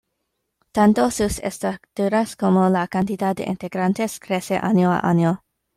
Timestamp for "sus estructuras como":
1.11-2.67